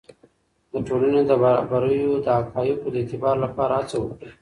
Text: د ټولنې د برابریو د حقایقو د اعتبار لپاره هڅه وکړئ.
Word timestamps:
د 0.73 0.73
ټولنې 0.87 1.21
د 1.29 1.31
برابریو 1.43 2.13
د 2.25 2.27
حقایقو 2.39 2.87
د 2.93 2.95
اعتبار 3.01 3.35
لپاره 3.45 3.73
هڅه 3.79 3.97
وکړئ. 3.99 4.31